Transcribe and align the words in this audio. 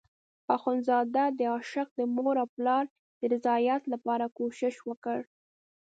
اخندزاده 0.55 1.25
د 1.37 1.39
عاشق 1.53 1.87
د 1.95 1.99
مور 2.15 2.35
او 2.41 2.47
پلار 2.55 2.85
د 3.19 3.21
رضایت 3.33 3.81
لپاره 3.93 4.25
کوشش 4.37 4.75
وکړ. 4.89 5.19